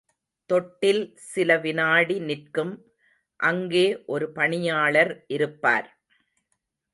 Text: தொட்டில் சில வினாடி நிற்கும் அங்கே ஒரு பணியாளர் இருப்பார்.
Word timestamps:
தொட்டில் 0.49 1.01
சில 1.15 1.57
வினாடி 1.57 2.19
நிற்கும் 2.19 2.73
அங்கே 3.39 3.85
ஒரு 4.05 4.31
பணியாளர் 4.31 5.13
இருப்பார். 5.27 5.89